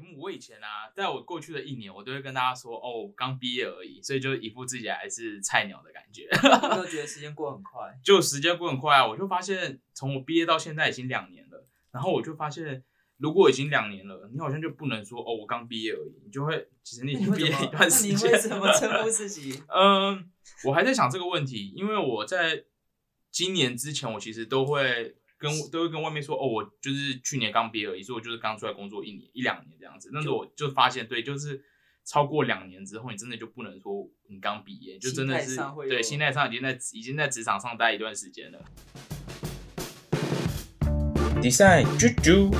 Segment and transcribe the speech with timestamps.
[0.00, 6.28] 目，我以前啊，在我过去的一年，我都会跟大家说，哦，刚毕业而已，所以就一副自己还是菜鸟的感觉。
[6.32, 7.96] 有没有觉得时间过很快？
[8.02, 12.82] 就时间过很快啊，我就发现从我毕业到现在已经两年了，然后我就发现，
[13.18, 18.16] 如果已经两年了，你好像就不能说哦，我刚毕业而已，你就会其实你已经毕业一段时间。
[18.16, 19.62] 你为什么称呼自己？
[19.68, 20.30] 嗯，
[20.64, 22.64] 我还在想这个问题，因为我在
[23.30, 25.16] 今年之前，我其实都会。
[25.40, 30.10] 跟都会跟外面说哦，我就是去年刚毕业而已，所以我就是刚出来工作一年一两年这样子。
[30.12, 31.64] 但是我就发现，对，就是
[32.04, 35.56] 超过两年之后，你真的就不能说你刚毕业，就真的是
[35.88, 38.62] 对心态上已经在已经在职场上待一段时间了。
[41.40, 42.50] Design 啾啾，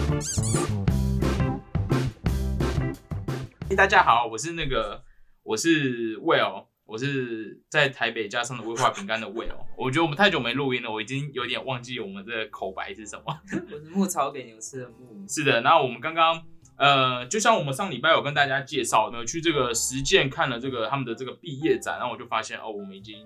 [3.76, 5.04] 大家好，我是那个
[5.42, 6.69] 我是 Will。
[6.90, 13.22] 我是在台北加上的威化饼干的味哦，我觉得我们太久没录音了，我已经有点忘记我们的口白是什么。
[13.72, 15.24] 我是牧草给牛吃的牧。
[15.28, 16.42] 是的，那我们刚刚
[16.76, 23.24] 呃，就像我们上礼拜有跟大家介绍呢，去这个实践看了这个他们的这个毕业展，然后我就发现哦，我们已经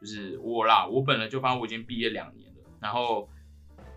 [0.00, 3.28] 就是我啦，我本人就发现我已经毕业两年了，然后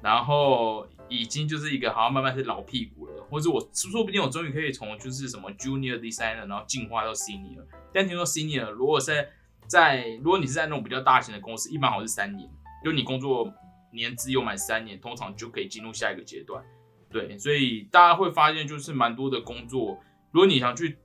[0.02, 7.64] 然后已经就是一个好像慢慢是老屁股了，或者我说不定我终于可以从就是什么 junior designer 然后进化到 senior。
[7.94, 9.28] 但听说 senior 如果是
[9.68, 12.50] 在如果你是在那种比较大型的公司，一般好像是三年，
[12.84, 13.54] 就你工作
[13.92, 16.64] 年资有满三年，通常就可以进入下一个阶段。
[17.10, 20.00] 对，所以大家会发现就是蛮多的工作，
[20.32, 20.98] 如果你想去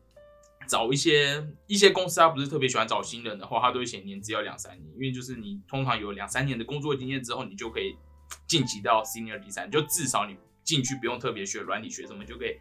[0.67, 7.95] 找一些一些公司，他不是特别喜欢找新人的话，他都会写年资要两三年，因为就是你通常有两三年的工作经验之后，你就可以
[8.47, 12.57] 晋级到 senior 第三，就至少你进去不用特别学软体学什么就可以。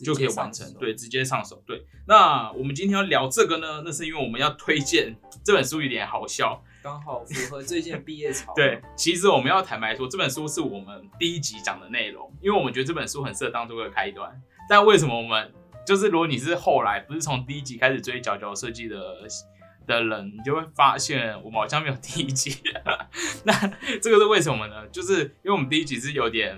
[0.00, 1.84] 就可以完成，对，直接上手，对。
[2.06, 5.12] 那我们今天要聊这个呢，那是因为我们要推荐
[5.44, 8.52] 这本书，有点好笑，刚好符合最近毕业潮。
[8.54, 14.40] 对，其实我们要坦白说，这本书是我们第一集讲的内容，因为我们觉得这本书很适合当做个开端。
[14.68, 15.52] 但为什么我们
[15.84, 19.28] 就是如果你是后来不是从第一集开始追角角设计的
[19.88, 22.56] 的人，你就会发现我们好像没有第一集。
[23.42, 23.52] 那
[24.00, 24.86] 这个是为什么呢？
[24.92, 26.56] 就是因为我们第一集是有点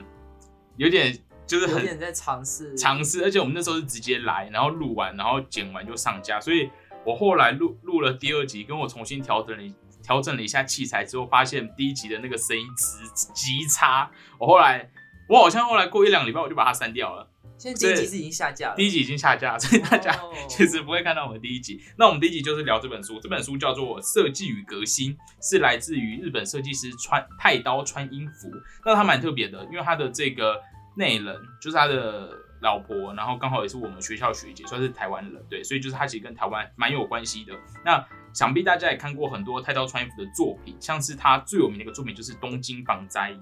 [0.77, 1.19] 有点。
[1.47, 6.41] 就是有点在尝试尝试，而且我们那时候是直接来，然后录完，然后剪完就上架。
[6.41, 6.71] 所以
[7.05, 14.09] 我后来录录了第二集，跟我重新调整了调整了一下器材之后，发现第一集的那个声音极极差。
[14.39, 14.89] 我后来
[15.29, 17.29] 我好像后来过一两礼拜我就把它删掉了。
[17.61, 21.79] 现在第一集是已经下架了，第一集已经下架，所以大家 其实不会看到我们第一集。
[21.99, 28.51] 那我们第一集就是聊这本书，这本书叫做《设计与革新》，是来自于日本设计师川太刀川英福。
[28.85, 30.59] 那他蛮特别的，因为他的这个。
[30.97, 37.55] 内人就是他的老婆，然后刚好也是我们学校学姐，算是台湾人，对，所以就是他其实跟台湾蛮有关系的。
[37.85, 38.05] 那
[38.35, 43.33] 想必大家也看过很多太刀川衣服的作品，像是他最有名的一个作品就是《东京防灾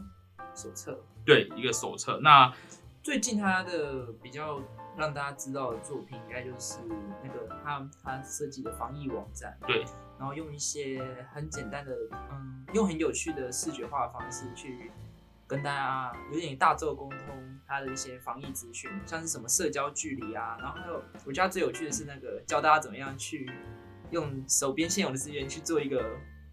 [0.55, 0.93] 手册》，
[1.25, 2.21] 对，一个手册。
[2.23, 2.53] 那
[3.09, 4.63] 最近他的比较
[4.95, 6.77] 让大家知道的作品，应该就是
[7.25, 9.83] 那个他他设计的防疫网站，对，
[10.19, 11.03] 然后用一些
[11.33, 11.97] 很简单的，
[12.31, 14.93] 嗯，用很有趣的视觉化的方式去。
[15.47, 23.51] 跟大家有点大众沟通他的一些防疫资讯，像是什么社交距离啊，然后还有我觉得最有趣的是那个教大家怎么样去
[24.11, 26.05] 用手边现有的资源去做一个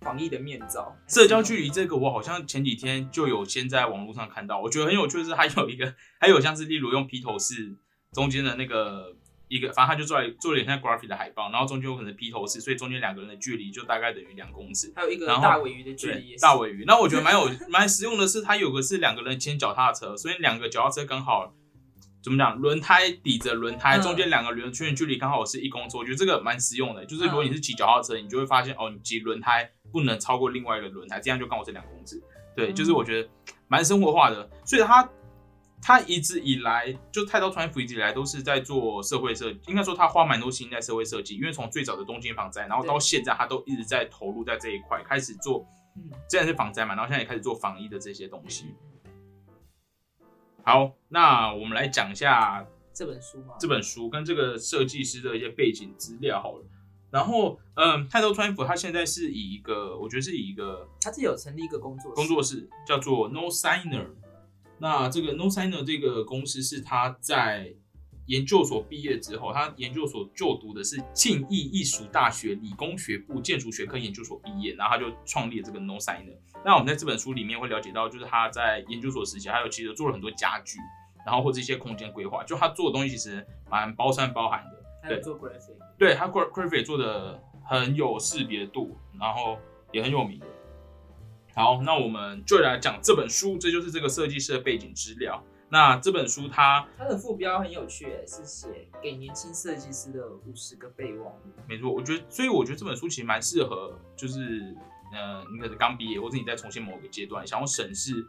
[0.05, 0.95] 防疫的面罩。
[1.07, 7.75] 社交距离这个我好像前几天就有先在网络上看到，我觉得很有趣的是还有一个， 还有像是例如用披头士
[8.13, 9.17] 中间的那个。
[9.47, 14.91] 一个，反正他就做来做了一像 graphic 的海报，然后中间有可能披头士，所以中间两个人的距离就大概等于两公尺。
[14.95, 16.83] 还有一个大尾鱼的距离，大尾鱼。
[16.87, 21.53] 那我觉得蛮有 蛮实用的是，它有个是两个人牵脚踏车，所以两个脚踏车刚好
[22.25, 25.95] 怎么讲，轮胎抵着轮胎，中间两个轮圈的距离刚好是一公尺。
[25.95, 32.19] 我觉得这个蛮实用的，就是如果你是骑脚踏车，你就会发现哦，你骑轮胎不能超过另外一个轮胎，这样就刚好是两公尺。
[32.55, 33.29] 对，就是我觉得
[33.67, 35.07] 蛮生活化的，所以它。
[35.81, 45.63] 他一直以来就太刀穿衣服一直以来都是在做社会设计，应该说他花蛮多心在社会设计，因为从最早的东京防灾，然后到现在他都一直在投入在这一块，开始做，
[45.95, 48.73] 嗯，虽然是防灾嘛，然后现在也开始做防疫的这些东西。
[50.67, 53.53] 好，那我们来讲一下这本书吗？
[53.59, 56.65] 这本书跟这个设计师的一些背景资料好了。
[57.11, 64.07] 然后，嗯，太刀川服他现在是以一个，我觉得是以一个，他自己有成立一个工作工作室，叫做 No Signer。
[64.79, 67.75] 那这个 No Signer 这个公司是他在
[68.27, 76.35] 研究所毕业之后，他研究所就读的是庆艺艺术大学理工学部建筑学科研究所毕业，然后他就创立了这个 No Signer。
[76.63, 80.79] 那我们在这本书里面会了解到，就是他在研究所时期，还有其实做了很多家具，
[81.25, 85.07] 然后或者一些空间规划，就他做的东西其实蛮包山包含的。
[85.07, 89.59] 对，做 graphic，对他 graphic 做的很有识别度，然后
[89.91, 90.41] 也很有名。
[91.53, 95.43] 好，那我们就来讲这本书，这就是这个设计师的背景资料。
[95.75, 101.51] 那这本书它它的副标很有趣，是写给年轻设计师的五十个备忘录。
[101.67, 104.73] 没错，我觉得，所以我觉得这本书其实蛮适合，就是
[105.11, 108.25] 呃，你可能刚毕业，或者你在重新某个阶段想要审视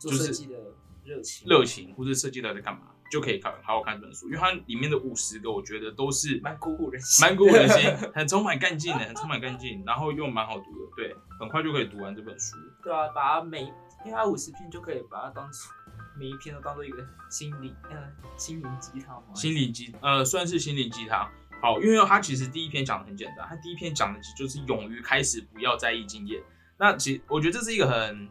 [0.00, 0.56] 做设计的
[1.04, 12.56] 热情，热情或者设计到底在干嘛，就可以看好好看这本书，因为它里面的五十个，我觉得都是蛮鼓舞人心，蛮鼓舞人心，很充满干劲的，很充满干劲，然后又蛮好读的，对，很快就可以读完这本书。
[12.82, 13.62] 对啊，把它每
[14.04, 15.77] 因为它五十篇就可以把它当成。
[16.18, 17.96] 每一篇都当做一个心灵，呃，
[18.36, 19.34] 心灵鸡汤吗？
[19.34, 21.30] 心灵鸡，呃，算是心灵鸡汤。
[21.60, 26.42] 好，因为它其实第一篇讲的很简单，它第一篇讲的其实就是勇于开始，不要在意经验。
[26.76, 28.28] 那其实我觉得这是一个很，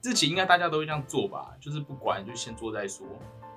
[0.00, 3.06] 这其实应该大家都会这样做吧，就是不管就先做再说。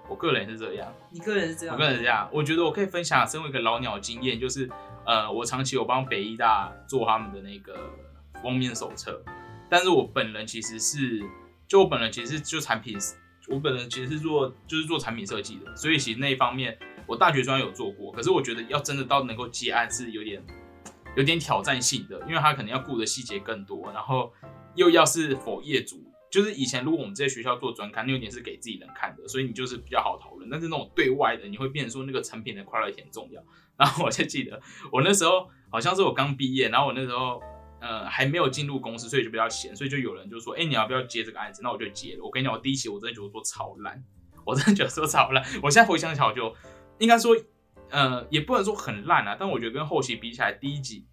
[0.10, 2.30] 我个人是这样，你个人是这样，我个人是这样。
[2.34, 4.70] 我觉得我可以分享身为一个老鸟经验，就是
[5.06, 7.90] 呃，我长期有帮北医大做他们的那个
[8.42, 9.24] 封面手册，
[9.70, 11.24] 但是我本人其实是，
[11.66, 12.98] 就我本人其实就产品。
[13.50, 18.12] 我本人其实是做就是做产品设计的，所以其实那一方面我大学专有做过。
[18.12, 20.42] 可是我觉得要真的到能够接案是有点
[21.18, 24.32] 有点挑战性的，因为他可能要顾的细节更多，然后
[24.76, 26.02] 又要是否业主，
[26.32, 30.50] 就是以前如果我们在学校做专刊，那有点是给自己人看的，所以你就是比较好讨论。
[30.50, 33.44] 但是那种对外的，你会变成说那个成品的快乐也很重要。
[33.76, 34.62] 然后我就记得
[34.92, 37.42] 我那时候好像是我刚毕业，然后我那时候。
[37.84, 41.60] 呃，还没有进入公司，所以就比较闲，所以就有人就说，哎，你要不要接这个案子？
[41.62, 42.24] 那我就接了。
[42.24, 44.02] 我跟你讲，我第一期我真的觉得做超烂，
[44.46, 45.44] 我真的觉得说超烂。
[45.62, 46.56] 我现在回想起来，我就
[47.00, 47.36] 应该说，
[47.90, 51.06] 呃，也不能说很烂啊，但我觉得跟后期比起来，第一集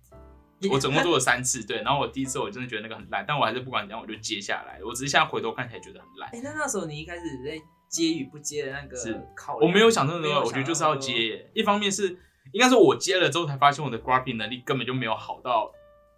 [0.70, 1.82] 我总共做了三次，对。
[1.82, 4.78] 然后我第一次我真的觉得那个很烂，但我还是不管怎样，我就接下来。
[4.84, 6.30] 我只是现在回头看起来觉得很烂。
[6.32, 11.50] 哎，那那时候你一开始在接与不接的那个是考，我没有想这么多，我觉得就是要接。
[11.52, 12.16] 一方面是
[12.52, 15.72] 应该说，我接了之后才发现我的 graphing 能力根本就没有好到。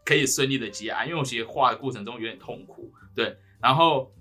[0.04, 4.12] 可以顺利的结案，因为我其实画的过程中有点痛苦，对，然后，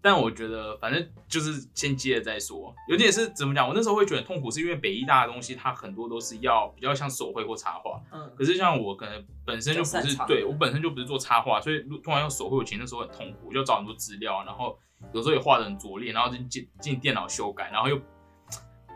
[0.00, 2.74] 但我觉得反正就是先接了再说。
[2.88, 3.68] 有点是怎么讲？
[3.68, 14.78] 我那时候会觉得痛苦，是因为北医大的东西它很多都是要比较像手绘或插画，嗯，可是像我可能本身就不是，对我本身就不是做插画，所以突然用手绘，我其实那时候很痛苦，我就找很多资料，然后
[15.12, 18.00] 有时候也画的很拙劣，然后就进进电脑修改，然后又。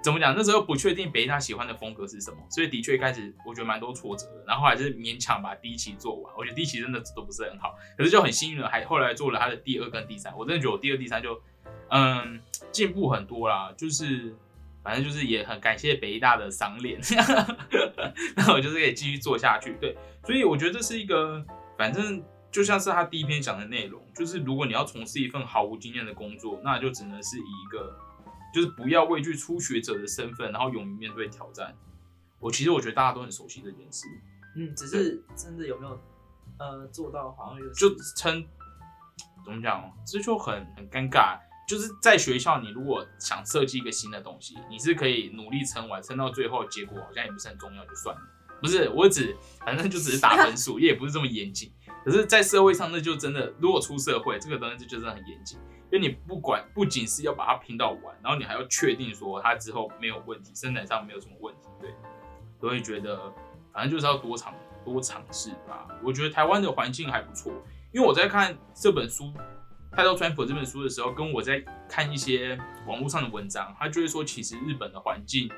[0.02, 0.34] 怎么讲？
[0.36, 6.34] 那时候不确定北大喜欢的风格是什么，所以的确开始我觉得蛮多挫折的，然后还是勉强把第一期做完。
[6.36, 10.36] 我觉得第一期真的都不是很好，可是就很幸运的，还后来做了他的第二跟第三。
[10.36, 11.40] 我真的觉得我第二、第三就
[11.90, 12.40] 嗯
[12.72, 14.34] 进步很多啦，就是
[14.82, 17.00] 反正就是也很感谢北大的赏脸，
[18.34, 19.76] 那我就是可以继续做下去。
[19.80, 21.44] 对，所以我觉得这是一个，
[21.78, 22.20] 反正
[22.50, 27.96] 就像是他第一篇讲的内容，就是如果你要从事一份毫无经验的工作，那就只能是以一个。
[28.52, 31.74] 就是不要畏惧初学者的身份，然后勇于面对挑战。
[32.38, 34.06] 我其实我觉得大家都很熟悉这件事，
[34.56, 36.00] 嗯，只是真的有没有
[36.58, 38.44] 呃做到，好像有就称
[39.44, 41.38] 怎么讲，这就很很尴尬。
[41.68, 48.20] 就是在学校，你如果想设计一个新的东西，你是可以努力撑完，撑到最后结果好像也不是很重要，就算了。
[48.60, 49.34] 不是，我只
[49.64, 51.72] 反正就只是打分数，也 也不是这么严谨。
[52.04, 55.58] 可是，在社会上，那就真的，如果出社会，这个东西就真的很严谨。
[55.92, 61.90] 因为你不管，不仅是要把它拼到完，然后你还要确定说它之后没有问题，生产上没有什么问题，对，
[62.58, 63.30] 都会觉得
[63.74, 64.54] 反正就是要多尝
[64.86, 65.86] 多尝试吧。
[66.02, 67.52] 我觉得台湾的环境还不错，
[67.92, 69.24] 因为我在看这本书
[69.94, 75.50] 《太刀川普》这本书的时候，跟我在看一些网络上的文章，他就会说，其实日本的环境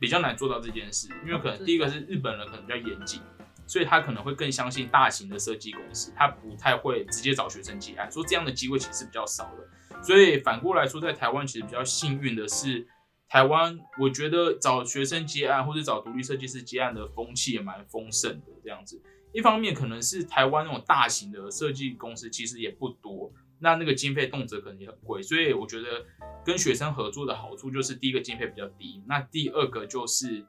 [0.00, 3.22] 比较难做到这件事，因为可能第一个是日本人可能比较严谨。
[3.68, 10.02] 所以他可能会更相信大型的设计公司，他不太会直接找学生接案，说这样的机会其实比较少的。
[10.02, 12.88] 所以反过来说，在台湾其实比较幸运的是，
[13.28, 18.46] 台湾我觉得找学生接案或者找独立设计师接案的风气也蛮丰盛的。
[18.64, 19.02] 这样子，
[19.34, 26.06] 一方面可能是台湾那种大型的设计公司其实也不多，那那个经费动辄可能也很贵，所以我觉得
[26.42, 30.46] 跟学生合作的好处就是第一个经费比较低，那第二个就是。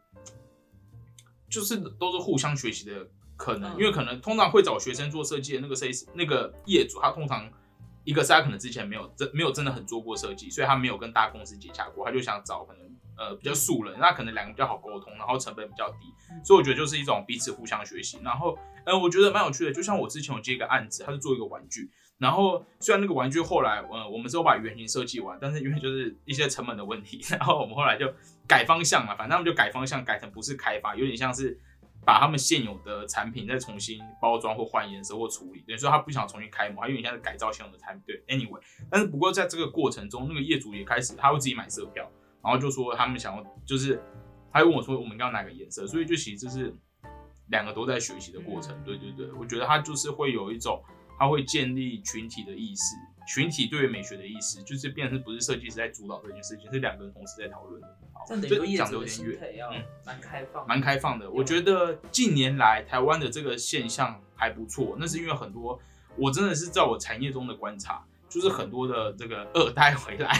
[1.49, 7.49] 就是都是互相学习的可能，因为可能通常会找学生做设计的那个设计师、那个业主，他通常
[8.03, 12.83] 一个是他可能之前没有真没有真的很做过设计，所以他没有跟大公司接洽过，他就想找可能
[13.17, 16.13] 呃比较素人，那可能两个比较好沟通，然后成本比较低，
[16.43, 18.19] 所以我觉得就是一种彼此互相学习。
[18.23, 21.89] 然后呃，我觉得蛮有趣的，就像我之前有接一个案子，他是做一个玩具。
[22.17, 28.13] 然后虽然那个玩具后来，呃，我们之后把原型设计完，但是因为就是一些成本的问题， 然后我们后来就
[28.49, 29.15] 改方向了。
[29.15, 31.57] 反正他们就改方向，改成不是开发，有点像是
[32.03, 35.61] 把他们现有的产品再重新包装或换颜色或处理。
[35.67, 38.03] 等于说他不想重新开模，他有点像是改造现有的产品。
[38.07, 42.11] 对，anyway，但是不过在这个过程中，那个业主也开始他会自己买色票，
[42.43, 44.01] 然后就说他们想要，就是
[44.51, 46.75] 他问我说我们要哪个颜色，所以就其实就是
[47.47, 48.75] 两个都在学习的过程。
[48.83, 50.83] 对对对，我觉得他就是会有一种。
[51.19, 52.95] 他会建立群体的意识，
[53.27, 57.87] 群体对于美学的意识，就是变成不是设计师在主导这件事情，是两个人同时在讨论的。
[58.13, 59.69] 好这的讲的有点远。
[59.71, 61.29] 嗯蛮开放的，蛮开放的。
[61.29, 65.79] 我觉得近年来台湾的这个现象还不错，那是因为很多
[66.15, 70.33] 我真的是在我产业中的观察，就是很多的这个二代回来，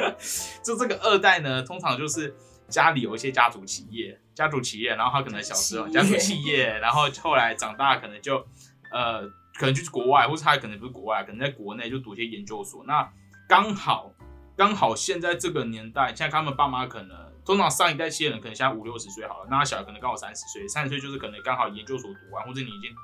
[0.62, 2.34] 就这个二代呢，通常就是
[2.68, 8.46] 家里有一些家族企业，家族企业，然后他可能小时候家族企业，然后后来长大可能就
[8.90, 9.28] 呃
[9.58, 13.10] 可能就是国外，或是他可能不是国外，可能在国内就读一些研究所，那
[13.48, 14.12] 刚好
[14.56, 22.94] 刚好现在这个年代，现在他们爸妈可能通常上一代企业人可能现在五六十岁好了，那他小孩可能刚好三十岁，三十岁就是可能刚好研究所读完，或者你已经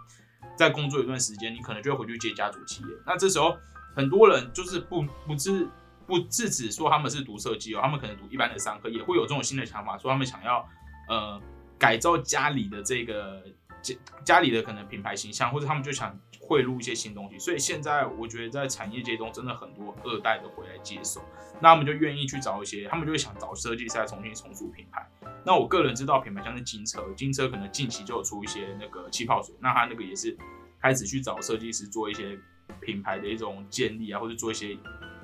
[0.57, 2.89] 在工作一段时间，你可能就会回去接家族企业。
[3.07, 3.57] 那这时候
[3.97, 5.69] 很多人就是不不是
[6.07, 10.69] 不制止说他们是读设计哦，他们可能读一般的商科，也会有这种新的想法，说他们想要
[11.09, 11.41] 呃
[11.79, 13.43] 改造家里的这个
[13.85, 17.39] 家家里的可能品牌形象，或者他们就想汇入一些新东西。
[17.39, 21.21] 所以现在我觉得在产业界中，真的很多二代的回来接手，
[21.61, 25.07] 那他们就愿意去找一些，他们就会想找设计师来重新重塑品牌。
[25.45, 30.37] 那我个人知道品牌像是金车，金车可能近期就有出一些那个气泡水，那它那个也是
[30.81, 32.39] 开始去找设计师做一些
[32.81, 34.77] 品牌的一种建立啊，或者做一些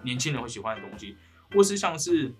[0.03, 1.17] 年轻人会喜欢的东西，
[1.55, 2.35] 或是像是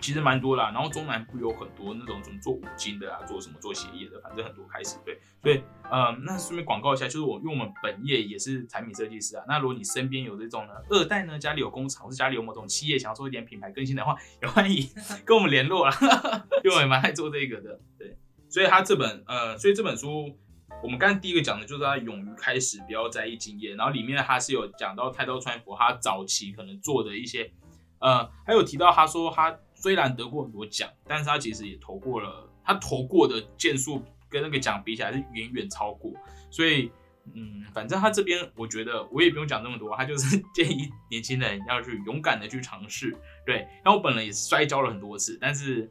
[0.00, 0.70] 其实蛮多啦。
[0.72, 5.18] 然后中南部有很多那种什么做五金的啊，做什么做鞋业的，反正很多开始对。
[5.42, 9.44] 所以呃，那顺便广告一下，就是我因为我们本业也是产品设计师啊。
[9.46, 14.88] 那如果你身边有这种呢二代呢，家里有工厂，或是家里有某种企业想要做一点品牌更新的话， 也欢迎
[15.24, 15.92] 跟我们联络啊，
[16.64, 17.80] 因为我也蛮爱做这个的。
[17.98, 18.16] 对，
[18.48, 20.36] 所以他这本呃，所以这本书。
[20.82, 27.50] 我们刚才第一个讲的就是他勇于开始，不要在意经验，然后里面他是有讲到太刀川佛他早期可能做的一些，
[27.98, 36.12] 呃，还有提到他说他虽然得过很多奖，但是他其实也投过了，他投过的件数跟那个奖比起来是远远超过，
[36.50, 36.90] 所以
[37.34, 43.16] 嗯，反正他这边我觉得我也不用讲这么多，他就是 建议年轻人要去勇敢的去尝试，
[43.46, 45.88] 对，然后我本人也是摔跤了很多次，但是。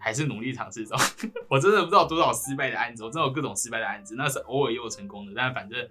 [0.00, 0.96] 还是努力尝试中，
[1.50, 5.88] 我真的不知道多少失败的案子，我真的有各种失败的案子，那是偶尔也有成功的，但反正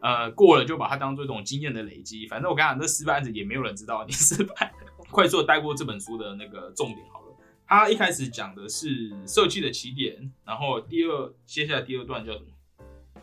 [0.00, 2.26] 呃过了就把它当做一种经验的累积。
[2.26, 4.72] 反正我跟你讲，这失败案子也没有人知道你失败。
[5.14, 7.26] 快速带过这本书的那个重点好了，
[7.68, 12.46] 他一开始讲的是设计的起点，然后第二接下来第二段叫什么？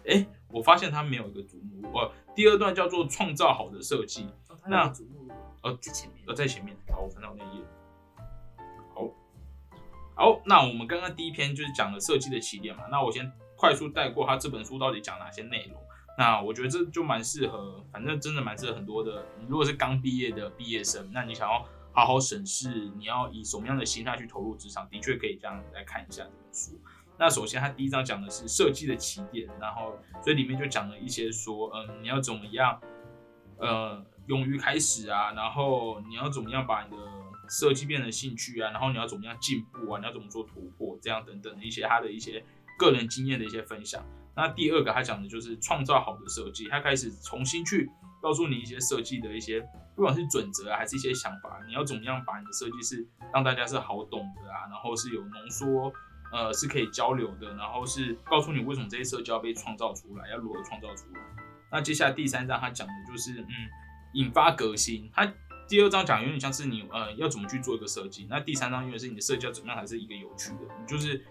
[0.08, 5.34] 哎，我发现他没有一个主目录，呃，第二段叫做创造好的设计，哦它有个主目录
[5.64, 7.64] 呃在前面呃，在前面，好，我翻到那一页。
[8.96, 9.10] 好，
[10.16, 15.78] 好，那我们刚刚第一篇就是讲了设计的起点嘛，那我先快速带过他这本书到底讲哪些内容。
[16.18, 19.26] 那我觉得这就蛮适合，反正真的蛮适合很多的。
[19.40, 26.80] 你如果是刚毕业的毕业生，那你想要好好审视，你要以什么样的心态去投入职场，的确可以这样来看一下这本书。
[27.20, 32.82] 那首先，他第一章讲的是设计的起点，然后所以里面就讲了一些说，嗯，你要怎么样，
[33.58, 36.98] 呃，勇于开始啊，然后你要怎么样把你的
[37.50, 42.44] 设计变成兴趣啊，然后你要怎么样进步啊，你要怎么做突破，这样等等的一些他的一些
[42.80, 44.04] 个人经验的一些分享。
[44.34, 47.88] 那第二个他讲的就是创造好的设计，他开始重新去
[48.22, 49.60] 告诉你一些设计的一些，
[49.96, 55.92] 不管是准则，还是一些想法，你要怎么样把你的设计是让大家是好懂的啊，然后是有浓缩。
[56.34, 61.20] 呃，是可以交流的，然后是告诉你为什么这些设计要被创造出来，要如何创造出来。
[61.70, 63.52] 那接下来第三章他讲的就是，嗯，
[64.14, 65.12] 引发革新。
[65.14, 65.30] 他
[65.68, 71.22] 第二章讲有点像是你呃要怎么去做一个设计，那第三章因为是你的设计要怎么样才是一个有趣的，你就是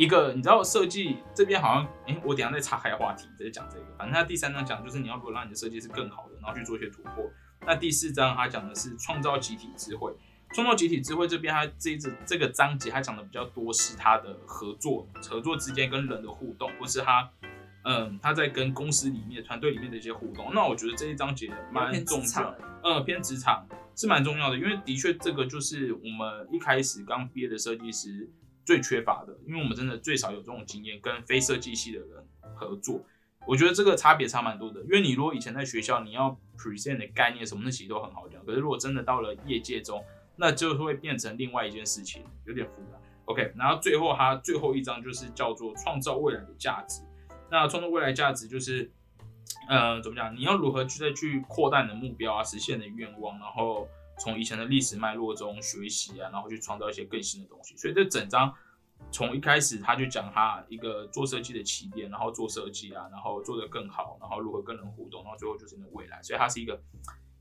[0.00, 3.84] 一个你知道设计这边好像，哎、我等下再岔开话题再讲这个。
[3.98, 7.30] 反正他第三章讲就是你要如何让你的设计是更好的，然后去做一些突破。
[7.66, 10.10] 那第四章他讲的是创造集体智慧。
[10.54, 17.30] 创造集体智慧这边，他这一这这个章节，他讲的比较多是他的合作，合作之间跟人的互动，或是他，
[17.84, 20.50] 嗯，他在跟公司里面、团队里面的一些互动。
[20.54, 28.26] 那我觉得这一章节蛮重要职场，呃，偏职场是蛮重要的，因为的确这个就是我们一开始刚毕业的设计师
[28.64, 33.00] 最缺乏的，因为我们真的最少有这种经验，跟非设计系的人合作。
[33.46, 38.44] 我觉得这个差别差蛮多的，因为你如果以前在学校，你要 present 的概念什么，那其实都很好讲。
[38.44, 40.04] 可是如果真的到了业界中，
[40.36, 42.98] 那就会变成另外一件事情，有点复杂。
[43.24, 47.02] OK，然后最后它最后一章就是叫做创造未来的价值。
[47.50, 48.90] 那创造未来价值就是，
[49.68, 50.36] 呃，怎么讲？
[50.36, 53.88] 你要如何去再去扩大你的目标啊，实现你的愿望，然后
[54.20, 57.76] 从以前的历史脉络中学习啊，然后去创造一些更新的东西。
[57.76, 58.54] 所以这整章
[59.10, 66.22] 从一开始他就讲他一个做设计的起点，然后做设计啊，然后做得更好，然后如何跟人互动，然后最后就是你的未来。
[66.22, 66.80] 所以它是一个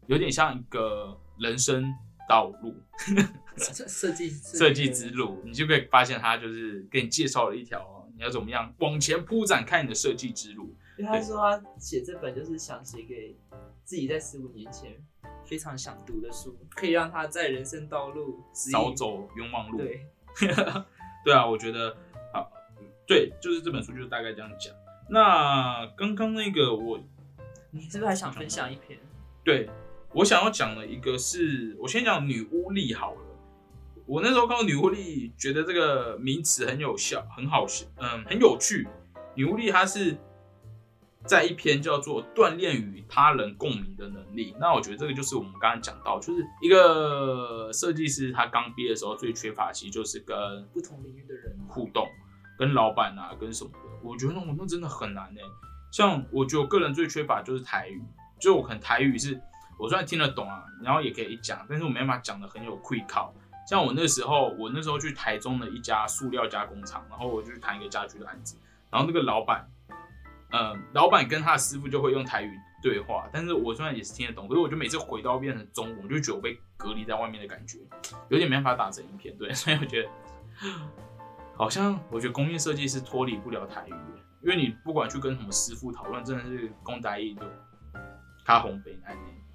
[0.08, 1.94] 有点像一个人生。
[2.30, 2.76] 道路
[3.58, 10.78] 设设计设计之路，你就可以发现他就是给你介绍了一条你要怎么样往前铺展开你的设计之路。
[11.00, 13.34] 因为他说他写这本就是想写给
[13.86, 15.02] 自己在十五年前
[15.46, 19.78] 非常想读的书，可以让他在人生道路少走冤枉路。
[19.78, 20.06] 对，
[21.24, 21.96] 对啊，我觉得
[22.34, 22.52] 好，
[23.08, 24.76] 对，就是这本书就是大概这样讲。
[25.10, 27.00] 那刚刚那个我
[27.72, 29.00] 你是不是还想分享一篇？
[29.42, 29.70] 对
[30.14, 33.22] 我想要讲的一个是，我先讲女巫力好了。
[34.06, 38.86] 我那时候看到女巫力，觉得这个名词很有效，很好笑，嗯，很有趣。
[39.36, 40.18] 女巫力它是
[41.26, 44.54] 在一篇叫做《锻炼与他人共鸣的能力》。
[44.60, 50.36] 那我觉得这个就是我们刚刚讲到，就是一个设计师他刚毕业的时候最缺乏，其实就是跟
[50.74, 52.08] 不同领域的人互动，
[52.58, 53.80] 跟老板啊，跟什么的。
[54.02, 55.42] 我觉得那那真的很难呢。
[55.92, 58.02] 像我觉得我个人最缺乏就是台语，
[58.40, 59.40] 就我可能台语是
[59.78, 63.34] 我虽然听得懂啊，然后也可以讲，但是我没办法讲的很有会考。
[63.68, 68.56] 像我那时候，我那时候去台中的一家塑料加工厂，然后我就去谈一个家具的案子，
[68.90, 69.70] 然后那个老板，
[70.52, 72.52] 呃，老板跟他的师傅就会用台语
[72.82, 77.80] 对话，但是我虽然也是听得懂，可是我就每次回到变成中文，我就觉得我被隔离在外面的感觉，
[78.30, 80.10] 有点没办法打成影片，对， 所以我觉得
[81.56, 83.94] 好像我觉得工业设计是脱离不了台语，
[84.44, 87.42] 因为你不管去跟什么师傅讨论，真的是公台一就
[88.46, 89.14] 卡红北那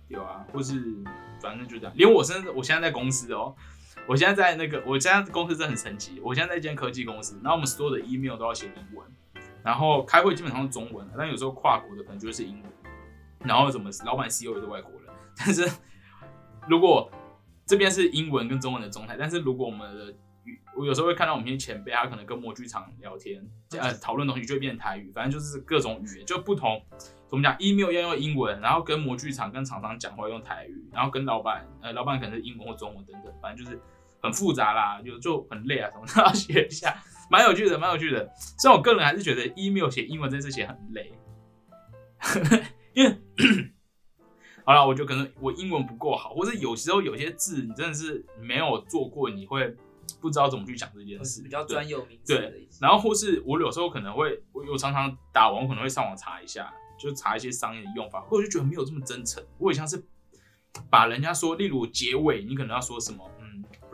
[0.09, 0.81] 对啊，或是
[1.41, 3.55] 反正就这样，连我甚至我现在在公司哦。
[4.07, 6.21] 我现在在那个，我现在公司真的很神奇。
[6.21, 9.09] 我现在在一间科技公司，然后我们所有的 email 都要写英文，
[9.65, 12.71] 然后开会基本上是中文，但有时候跨国的可能就是英文。
[13.41, 15.67] 然后什么老板 CEO 也是外国人，但是
[16.69, 17.11] 如果
[17.67, 20.15] 这边是英文跟中文的中台，但是如果我们的
[20.77, 23.43] 我有时候会看到我们一些前辈，他可能跟模具厂聊天，
[23.79, 26.83] 呃，讨论东西就会变成台语，反正就是各种语言就不同。
[27.29, 33.81] 怎么讲？email 要用英文，然后跟模具厂跟厂商讲话用台语，然后跟老板，呃，老板可能是英文或中文等等，反正就是。
[34.23, 36.97] 很复杂啦，就就很累啊，什么都要写一下，
[37.31, 38.31] 蛮有趣的，蛮有趣的。
[38.59, 41.13] 虽然我个人还是觉得 email 写英文这件事写很累，
[42.95, 43.17] 因为
[44.65, 49.77] 好了，我觉得可能我英文不够好，或者有时候有些字你真的是没有做过，你会
[50.21, 59.45] 不知道怎么去讲这件事，比较专有名词对，然后或是我有时候可能会，我有常常打完，我可能会上网查一下，就查一些商业的用法，或者就觉得没有这么真诚。
[59.59, 60.03] 我也像是
[60.89, 63.31] 把人家说，例如结尾，你可能要说什么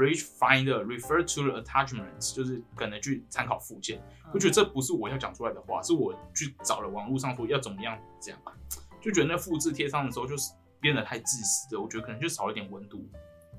[0.00, 4.02] ？Bridge Finder refer to the attachments，就是可能去参考附件。
[4.32, 8.40] 我觉得这不是我要讲出来的话，是我去找了网络上说要怎么样这样，
[8.98, 11.78] 就觉得那复制贴上的时候就是变得太自私的。
[11.78, 13.06] 我觉得可能就少一点温度，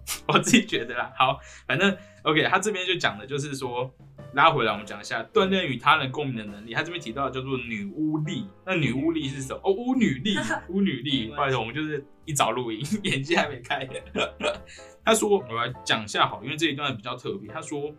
[0.28, 1.12] 我自己觉得啦。
[1.18, 3.94] 好，反正 OK，他这边就讲的就是说。
[4.34, 6.74] 拉回来，我们讲一下锻炼与他人共鸣的能力。
[6.74, 9.60] 他这边提到叫做女巫力，那女巫力是什么？
[9.66, 10.38] 哦，巫女力，
[10.70, 11.28] 巫女力。
[11.28, 13.86] 不好意思，我们就是一早录音，眼睛还没开。
[15.04, 17.52] 他说，我来讲一下好，因为这一段比较特别。
[17.52, 17.94] 他说，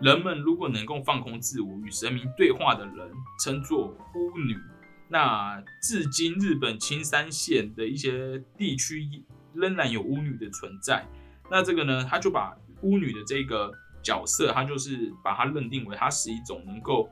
[0.00, 3.12] 人们如果能够放空自我，与神明对话的人，
[3.44, 4.56] 称作巫女。
[5.06, 9.08] 那至今日本青山县的一些地区
[9.54, 11.06] 仍然有巫女的存在。
[11.50, 13.72] 那这个呢，他就把巫女的这个。
[14.00, 17.10] 角色，他就是把它认定为，它是一种能够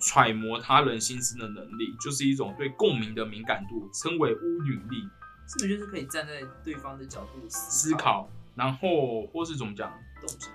[0.00, 5.08] 揣摩他人心思的能力，就是一种对共鸣的敏感度，称为巫女力。
[5.46, 10.50] 是不是就是可以站在对方的角度思考，然后或是怎么讲，洞察，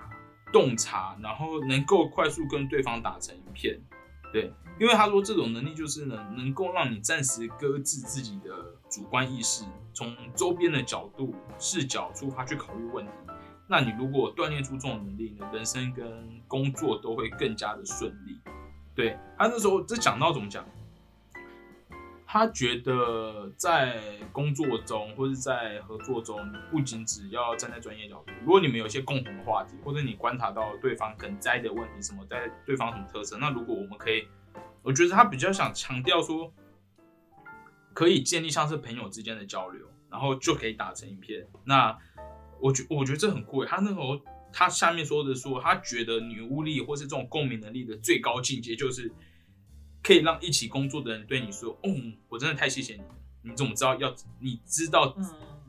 [0.52, 3.80] 洞察，然后能够快速跟对方打成一片。
[4.32, 13.10] 对，因为他说这种能力就是呢，能够让你暂时搁置自己的主观意识，从周边的角度视角出发去考虑问题。
[13.66, 18.38] 那你如果锻炼出这种能力呢，人生跟工作都会更加的顺利。
[18.94, 20.64] 对他那时候这讲到怎么讲？
[22.24, 26.38] 他觉得在工作中或者在合作中，
[26.70, 34.28] 不仅只要站在专业角度，如果你们有一些共同的话题，或者你观察到对方可能在的问题什么，在对方什么特色，那如果我们可以，
[34.82, 36.52] 我觉得他比较想强调说，
[37.94, 41.46] 可以建立像是朋友之间的交流，然后就可以打成一片。
[41.64, 41.96] 那
[42.60, 43.66] 我觉我觉得这很贵。
[43.66, 44.20] 他那时候
[44.52, 49.10] 他下面说的说，他觉得女巫力或是这种共鸣能力的最高境界，就是
[50.02, 51.90] 可以让一起工作的人对你说：“哦，
[52.28, 53.14] 我真的太谢谢你了。
[53.42, 54.14] 你怎么知道要？
[54.40, 55.16] 你知道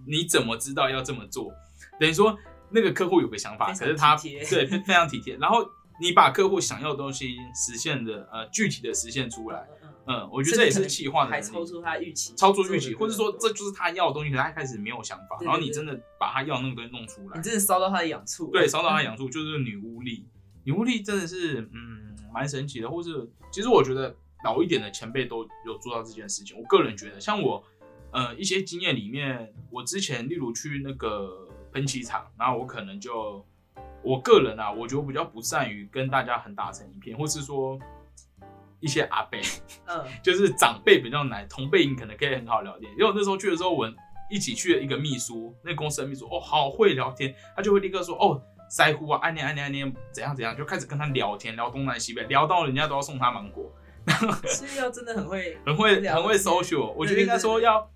[0.07, 1.53] 你怎么知道要这么做？
[1.99, 2.37] 等于说
[2.71, 5.37] 那个客户有个想法，可是他对非常体贴。
[5.37, 5.65] 然后
[6.01, 9.67] 你把客户想要的东西实现的呃具体的实现出来。”
[10.07, 20.27] 嗯，我觉得这也是气化的还超出他预期，超出预期，或者说这就是他要的东西，可他开始没有想法，然后你真的把他要那个东西弄出来，你真的烧到他的痒处，对，烧到他痒处就是女巫力，
[20.63, 27.63] 女巫力真的是嗯蛮神奇的，或是其实我觉得老一点的前辈都有做到这件事情，我个人觉得，像我
[28.11, 33.43] 呃一些经验里面，我之前例如去那个喷漆厂，然后我可能就
[34.03, 37.79] 我个人啊，我觉得比较不善于跟大家很打成一片，或是说。
[38.79, 39.39] 一些阿伯，
[39.87, 42.91] 嗯， 就是长辈比较难，同辈你可能可以很好聊天。
[42.93, 43.91] 因为我那时候去的时候，我
[44.29, 53.71] 一起去的一个秘书，那公司的秘书哦，好会聊天，他就会立刻说哦，腮乎啊，暗恋暗恋暗恋，怎样怎样，就开始跟他聊天，聊东南西北，聊到人家都要送他芒果，
[54.45, 56.91] 是要真的很会，很会很会 social。
[56.93, 57.87] 我觉得应该说要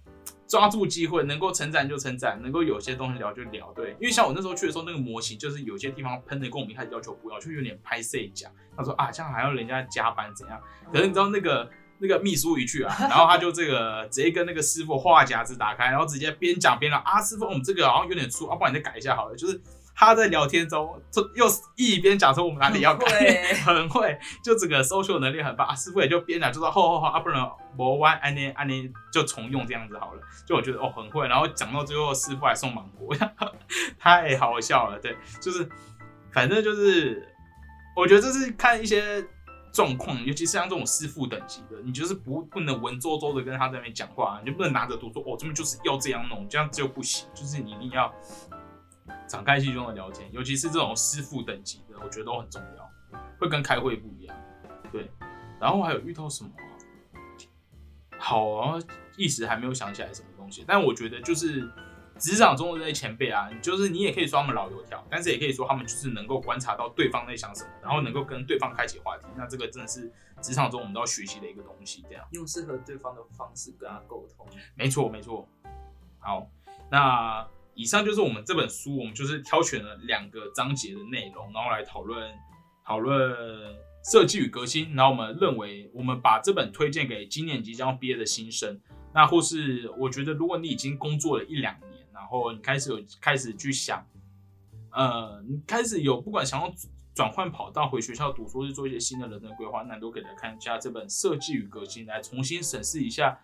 [0.49, 3.71] 抓住机会，能够成长就成长，能够有些东西聊就聊。
[3.75, 8.51] 对，因为像我那时候去的时候，那个模型就是有些地方喷的跟我们一开始要求不要，就有点拍碎讲。
[8.75, 10.59] 他说啊，这样还要人家加班怎样？
[10.91, 19.35] 可是你知道那个那个秘书一去啊，然后他就这个直接跟那个师傅话匣子打开，然后直接边讲边聊啊，师傅，我们这个好像有点粗，啊，不然你再改一下好了。
[19.35, 19.61] 就是
[19.99, 25.67] 他在聊天中，就又一边讲说我们哪里要改，很会， 就整个 social 能力很棒。
[25.67, 30.21] 啊、师傅也就边讲就说好好好啊，不能磨弯安妮安妮就重用这样子好了。
[30.47, 33.13] 就我觉得哦很会，然后讲到最后师傅还送芒果，
[33.99, 34.97] 太好笑了。
[34.99, 35.67] 对，就是
[36.31, 37.27] 反正就是
[37.93, 39.21] 我觉得这是看一些。
[39.71, 47.29] 状况，尤其是像这种师傅等级的，你就是不不能文绉绉的跟他在那边讲话，你就不能拿着图说哦，这边就是要这样弄，这样就不行。
[47.35, 48.11] 就是你一定要
[49.29, 54.35] 敞开心胸的聊天，尤其是这种师傅等级的，我觉得都很重要，会跟开会不一样。
[54.91, 55.09] 对，
[55.61, 56.49] 然后还有遇到什么？
[58.17, 58.79] 好啊，
[59.15, 61.71] 一时还没有想起来什么东西，但我觉得就是。
[62.21, 69.23] 职场中的这些前辈啊，就是你也可以说他们老油条，但是也可以说他们就是能够观察到对方在想什么，然后能够跟对方开启话题。
[69.37, 70.11] 那这个真的是
[70.41, 72.03] 职场中我们都要学习的一个东西。
[72.09, 74.45] 这样用适合对方的方式跟他沟通。
[74.75, 75.47] 没错，没错。
[76.19, 76.45] 好，
[76.91, 77.47] 那
[77.79, 82.29] 以上就是我们这本书，我们就是挑选了两个章节的内容，然后来讨论
[82.85, 83.33] 讨论
[84.03, 84.93] 设计与革新。
[84.95, 88.77] 然后我们认为，我们把这本推荐给今年即将毕业的新生，
[89.13, 91.89] 那或是我觉得，如果你已经工作了一两年。
[92.13, 94.05] 然后你开始有开始去想，
[94.91, 96.69] 呃，你开始有不管想要
[97.15, 103.39] 转换跑道回学校读书，是做一些新的人生规划，那都可以来看一下这本《设计与革新》，来重新审视一下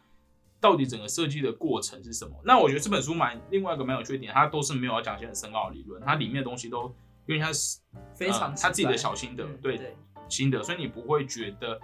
[0.60, 2.32] 到底整个设计的过程是什么。
[2.44, 6.94] 那我觉得这本书蛮另外一个蛮有缺点，它都是没有要讲一些很深奥的理论，它里面的东西都
[7.28, 7.80] 因为它是
[8.16, 9.96] 非常他自己的小心得，对对
[10.30, 11.80] 心得，所以你不会觉得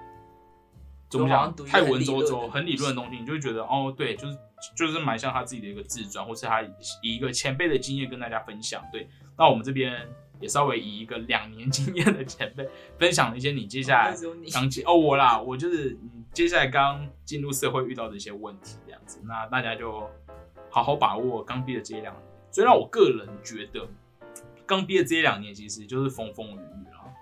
[1.09, 4.37] 怎么讲太文绉绉、很理论的东西，你就会觉得哦，对，就是。
[4.77, 8.79] 就是蛮像他自己的一个自传，或是他以一个前辈的经验跟大家分享。
[8.93, 10.07] 对，那我们这边
[10.41, 14.15] 也稍微以一个两年经验的前辈分享了一些你接下来
[14.51, 19.21] 刚进哦我啦，我就是你接下来刚进入社会遇到的一些问题这样子。
[19.23, 20.09] 那大家就
[20.69, 22.23] 好好把握刚毕业这一两年。
[22.51, 23.87] 虽然我个人觉得
[24.65, 27.13] 刚毕业这一两年其实就是风风雨雨了，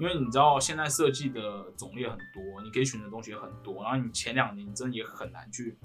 [0.00, 5.76] 因为你知道现在设计的种类很多，你可以选的东西也很多，然后你前两年真的也很难去。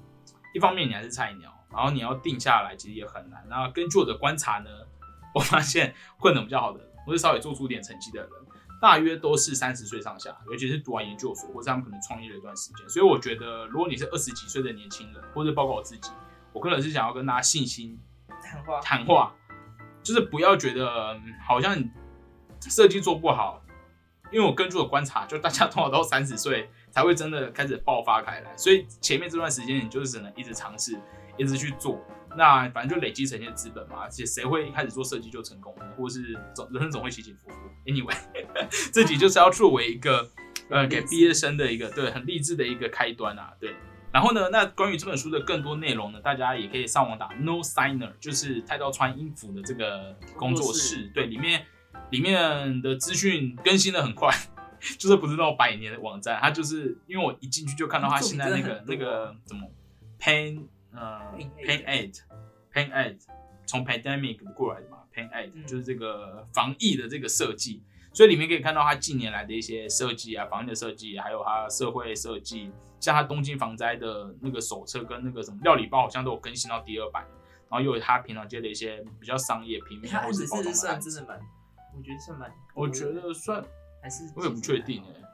[0.54, 3.44] 一方面你还是菜鸟，然后你要定下来其实也很难。
[3.50, 4.70] 那根据我的观察呢，
[5.38, 8.30] 我发现混得比较好的，或是稍微做出点成绩的人，
[8.80, 12.88] 大约都是三十岁上下，尤其是读完研究所，或者他们可能创业了一段时间。
[12.88, 16.10] 所以我觉得，如果你是二十几岁的年轻人，或者包括我自己，
[16.52, 17.98] 我个人是想要跟大家信心
[18.28, 19.34] 谈话，谈话，
[20.02, 21.76] 就是不要觉得好像
[22.60, 23.62] 设计做不好，
[24.32, 26.68] 因为我根据我观察，就大家通常到三十岁。
[26.90, 30.98] 才会真的开始爆发开来，所以前面这段时间你就是只能一直尝试，
[31.36, 32.00] 一直去做，
[32.38, 33.96] 那反正就累积成一些资本嘛。
[34.02, 35.84] 而且谁会一开始做设计就成功呢？
[35.96, 37.56] 或者是总人生总会起起伏伏。
[37.84, 38.16] Anyway，
[38.90, 40.30] 自己就是要作为一个
[40.70, 43.52] 呃给毕业生的一个对很励志的一个开端啊。
[43.60, 43.74] 对，
[44.12, 51.10] 然后呢，那关于这本书的更多内容呢，大家也可以上网打 No Signer，就是太刀穿衣服的这个工作室。
[51.12, 51.66] 对，里面
[52.10, 54.32] 里面的资讯更新的很快。
[54.96, 59.68] 就是不是那种百年的网站，它就是因为我一进去就看到它现在那个那个怎么
[60.20, 61.20] Pain 呃
[61.64, 62.20] Pain Eight
[62.72, 63.18] Pain Eight
[63.66, 77.24] 从 Pandemic 过来的嘛 Pain Eight 就是这个防疫的这个设计，所以里面可以看到它近年来的一些设计啊，防疫的设计，还有它社会设计，像它东京防灾的那个手册跟那个什么料理包，好像都有更新到第二版，
[77.68, 81.26] 然后又有它平常接的一些比较商业平面或 是包装的案子，
[81.96, 83.64] 我觉得算蛮，我觉得算。
[84.00, 85.27] 还是我也不确定哎，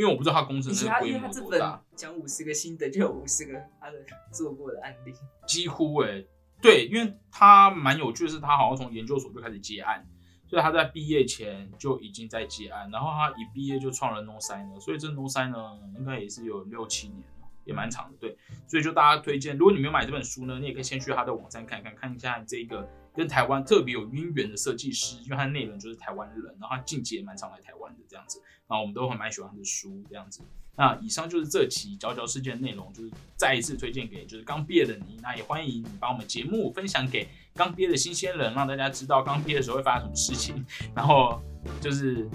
[0.00, 1.78] 因为我不知道他工程的规模多大。
[1.94, 3.98] 讲五十个心得就有五十个他的
[4.32, 5.12] 做过的案例，
[5.46, 6.24] 几乎哎，
[6.62, 10.02] 对，因为他蛮有趣的是，他好像从研究所就开始接案，
[10.48, 18.16] 所以他在毕业前就已经在接案，然后他一毕业就创了 No Sign 了，所以这 No Sign 呢，应该也是有六七年了，也蛮长的。
[18.18, 22.88] 对，所以就大家推荐，如果你没有买这本书呢，你也可以先去他的网站看看，看一下这个。
[23.14, 30.40] 跟台湾特别有渊源的设计师，因为他的内容就是台湾人，然后他近期也蛮常来台湾的这样子，然后我们都很蛮喜欢他的书这样子。
[30.76, 41.42] 那以上就是这期佼佼事件内容，就是再一次推荐给就是刚毕业的你，那也欢迎你把我们节目分享给刚毕业的新鲜人，让大家知道刚毕业的时候会发生什么事情，然后
[41.82, 42.26] 就是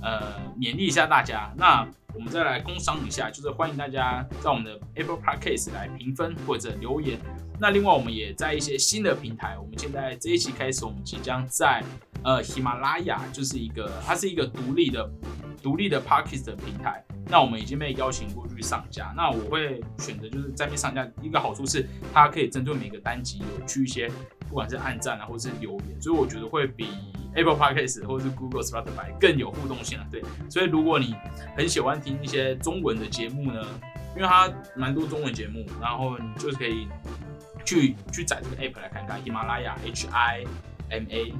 [0.00, 1.52] 呃勉励一下大家。
[1.58, 7.18] 那我们再来工商一下，就是欢迎大家在我们的 Apple Podcast 来评分或者留言。
[7.58, 11.82] 那另外，我们也在一些新的平台，我们现在这一期开始，我们即将在
[12.24, 15.08] 呃喜马拉雅，就是一个它是一个独立的
[15.62, 17.04] 独立的 Podcast 的平台。
[17.26, 19.12] 那我们已经被邀请过去上架。
[19.16, 24.10] 那我会选择就是在那上架，一个好处是它可以针对每个单集有去一些
[24.48, 26.88] 不管是按赞啊，或是留言，所以我觉得会比
[27.34, 30.06] Apple Podcast 或者是 Google Spotify 更有互动性啊。
[30.10, 31.14] 对，所以如果你
[31.56, 33.64] 很喜欢听一些中文的节目呢，
[34.16, 36.88] 因为它蛮多中文节目，然后你就可以。
[37.62, 40.44] 去去载这个 app 来看看，喜马拉雅 H I
[40.88, 41.32] M A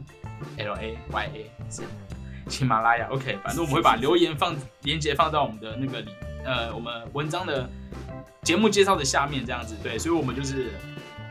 [0.58, 1.50] L A Y A
[2.46, 6.10] 喜马拉雅 OK，反正我们会把留言放连接放到我们的那个里
[6.44, 7.68] 呃我们文章的
[8.42, 10.72] 节目介绍的下面这样子，对，所以我们就是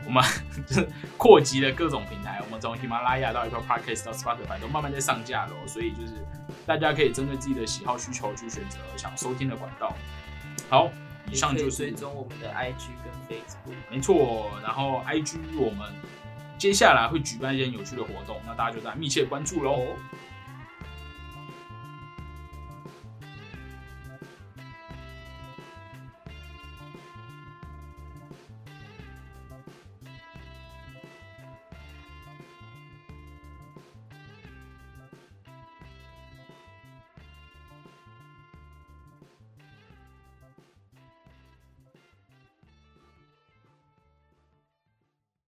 [0.06, 0.22] 我们
[0.66, 6.14] 就是扩及了各种平台，我们从喜马拉雅到 Apple Podcast 到 Spotify 都慢慢在上架了，所以就是
[6.66, 9.94] 大家可以针对自己的喜好需求去选择想收听的管道。
[10.68, 10.90] 好。
[11.30, 14.50] 以上就是追踪我们的 IG 跟 Facebook，没错。
[14.64, 15.88] 然后 IG 我们
[16.58, 19.94] 接下来会举办一些有趣的活动，那大家就在密切关注喽。